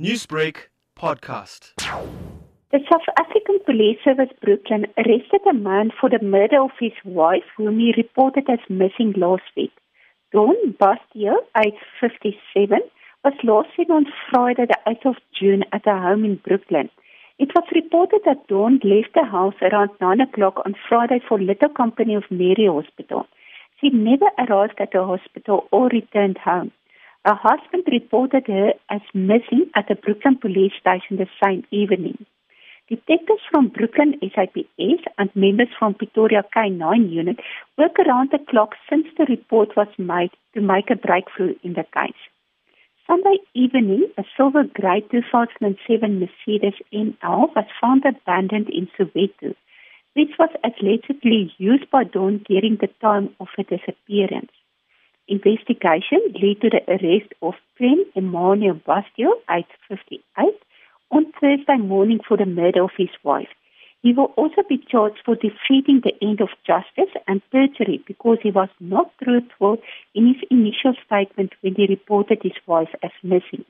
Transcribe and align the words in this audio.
Newsbreak 0.00 0.56
podcast. 0.98 1.74
The 2.72 2.80
South 2.90 3.06
African 3.16 3.60
Police 3.64 3.98
Service 4.04 4.34
Brooklyn 4.42 4.86
arrested 4.98 5.40
a 5.48 5.54
man 5.54 5.92
for 6.00 6.10
the 6.10 6.18
murder 6.20 6.60
of 6.60 6.72
his 6.80 6.90
wife, 7.04 7.44
whom 7.56 7.78
he 7.78 7.94
reported 7.96 8.50
as 8.50 8.58
missing 8.68 9.14
last 9.16 9.44
week. 9.56 9.70
Dawn 10.32 10.56
Basdeo, 10.80 11.36
age 11.64 11.78
57, 12.00 12.80
was 13.22 13.34
last 13.44 13.68
seen 13.76 13.92
on 13.92 14.06
Friday, 14.32 14.66
the 14.66 14.78
8th 14.84 15.10
of 15.10 15.16
June, 15.32 15.62
at 15.72 15.86
a 15.86 15.96
home 15.96 16.24
in 16.24 16.40
Brooklyn. 16.44 16.90
It 17.38 17.50
was 17.54 17.64
reported 17.72 18.22
that 18.24 18.48
Dawn 18.48 18.80
left 18.82 19.14
the 19.14 19.24
house 19.24 19.54
around 19.62 19.90
9 20.00 20.20
o'clock 20.22 20.60
on 20.66 20.74
Friday 20.88 21.20
for 21.28 21.38
Little 21.38 21.68
Company 21.68 22.16
of 22.16 22.24
Mary 22.32 22.66
Hospital. 22.66 23.28
She 23.80 23.90
never 23.90 24.26
arrived 24.40 24.80
at 24.80 24.90
the 24.90 25.04
hospital 25.04 25.68
or 25.70 25.86
returned 25.86 26.38
home. 26.38 26.72
Her 27.24 27.38
husband 27.42 27.84
reported 27.90 28.46
her 28.48 28.74
as 28.90 29.00
missing 29.14 29.70
at 29.74 29.88
the 29.88 29.94
Brooklyn 29.94 30.36
police 30.36 30.74
station 30.78 31.16
the 31.16 31.28
same 31.42 31.64
evening. 31.70 32.26
Detectives 32.86 33.40
from 33.50 33.68
Brooklyn 33.68 34.20
SAPS 34.20 35.06
and 35.16 35.34
members 35.34 35.68
from 35.78 35.94
Pretoria 35.94 36.44
K9 36.54 37.10
unit 37.10 37.40
work 37.78 37.98
around 37.98 38.30
the 38.30 38.44
clock 38.50 38.74
since 38.90 39.06
the 39.16 39.24
report 39.24 39.74
was 39.74 39.88
made 39.96 40.32
to 40.52 40.60
make 40.60 40.90
a 40.90 40.96
breakthrough 40.96 41.54
in 41.62 41.72
the 41.72 41.86
case. 41.94 42.22
Sunday 43.06 43.38
evening, 43.54 44.12
a 44.18 44.24
silver 44.36 44.64
grey 44.64 45.00
2007 45.10 46.20
Mercedes 46.20 46.74
ML 46.92 47.54
was 47.56 47.64
found 47.80 48.04
abandoned 48.04 48.68
in 48.68 48.86
Soweto, 48.98 49.54
which 50.12 50.36
was 50.38 50.50
allegedly 50.62 51.54
used 51.56 51.90
by 51.90 52.04
Dawn 52.04 52.44
during 52.46 52.76
the 52.76 52.90
time 53.00 53.34
of 53.40 53.48
her 53.56 53.62
disappearance. 53.62 54.52
Investigation 55.26 56.20
led 56.34 56.60
to 56.60 56.68
the 56.68 56.82
arrest 56.86 57.32
of 57.40 57.54
Prem 57.76 58.04
Emmanuel 58.14 58.74
Basdeo, 58.86 59.32
age 59.50 59.64
58, 59.88 60.20
on 61.10 61.32
Thursday 61.40 61.78
morning 61.78 62.20
for 62.28 62.36
the 62.36 62.44
murder 62.44 62.82
of 62.84 62.90
his 62.98 63.08
wife. 63.22 63.48
He 64.02 64.12
will 64.12 64.34
also 64.36 64.62
be 64.68 64.76
charged 64.76 65.20
for 65.24 65.34
defeating 65.34 66.02
the 66.04 66.12
end 66.20 66.42
of 66.42 66.50
justice 66.66 67.14
and 67.26 67.40
perjury 67.50 68.04
because 68.06 68.36
he 68.42 68.50
was 68.50 68.68
not 68.80 69.12
truthful 69.22 69.78
in 70.14 70.26
his 70.26 70.42
initial 70.50 70.92
statement 71.06 71.54
when 71.62 71.74
he 71.74 71.86
reported 71.86 72.40
his 72.42 72.58
wife 72.66 72.94
as 73.02 73.12
missing. 73.22 73.64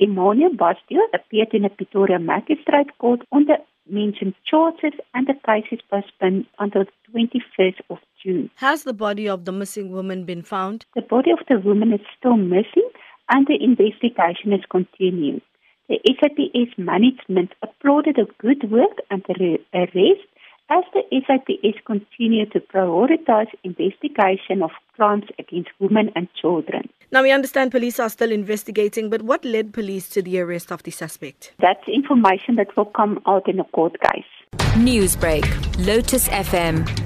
Emmanuel 0.00 0.54
Basdeo 0.54 1.02
appeared 1.12 1.52
in 1.52 1.66
a 1.66 1.68
Pretoria 1.68 2.18
magistrate 2.18 2.96
court 2.96 3.20
on 3.32 3.44
the 3.44 3.58
mentioned 3.86 4.34
charges 4.48 4.94
and 5.12 5.26
the 5.26 5.34
case 5.44 5.66
is 5.70 5.80
postponed 5.90 6.46
until 6.58 6.84
the 6.84 7.12
21st 7.12 7.80
of 7.90 7.98
June. 8.26 8.50
Has 8.56 8.82
the 8.82 8.92
body 8.92 9.28
of 9.28 9.44
the 9.44 9.52
missing 9.52 9.90
woman 9.90 10.24
been 10.24 10.42
found? 10.42 10.84
The 10.94 11.02
body 11.02 11.30
of 11.30 11.38
the 11.48 11.58
woman 11.60 11.92
is 11.92 12.00
still 12.18 12.36
missing 12.36 12.88
and 13.30 13.46
the 13.46 13.58
investigation 13.62 14.52
is 14.52 14.64
continuing. 14.70 15.40
The 15.88 16.00
SAPS 16.20 16.76
management 16.76 17.52
applauded 17.62 18.16
the 18.16 18.26
good 18.38 18.70
work 18.70 18.98
and 19.10 19.22
the 19.28 19.58
arrest 19.72 20.26
as 20.68 20.82
the 20.92 21.02
SAPS 21.12 21.78
continue 21.86 22.44
to 22.46 22.58
prioritize 22.58 23.46
investigation 23.62 24.62
of 24.62 24.70
crimes 24.96 25.26
against 25.38 25.70
women 25.78 26.10
and 26.16 26.26
children. 26.40 26.88
Now, 27.12 27.22
we 27.22 27.30
understand 27.30 27.70
police 27.70 28.00
are 28.00 28.08
still 28.08 28.32
investigating, 28.32 29.08
but 29.08 29.22
what 29.22 29.44
led 29.44 29.72
police 29.72 30.08
to 30.08 30.22
the 30.22 30.40
arrest 30.40 30.72
of 30.72 30.82
the 30.82 30.90
suspect? 30.90 31.54
That's 31.60 31.86
information 31.86 32.56
that 32.56 32.76
will 32.76 32.86
come 32.86 33.22
out 33.26 33.48
in 33.48 33.60
a 33.60 33.64
court 33.64 33.96
case. 34.00 34.24
Newsbreak, 34.74 35.46
Lotus 35.86 36.28
FM, 36.28 37.05